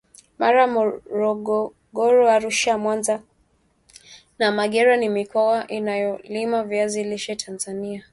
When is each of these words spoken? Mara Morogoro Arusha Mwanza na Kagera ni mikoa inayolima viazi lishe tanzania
Mara 0.39 0.63
Morogoro 0.75 2.21
Arusha 2.35 2.73
Mwanza 2.83 3.15
na 4.39 4.49
Kagera 4.57 4.97
ni 4.97 5.09
mikoa 5.09 5.67
inayolima 5.67 6.63
viazi 6.63 7.03
lishe 7.03 7.35
tanzania 7.35 8.03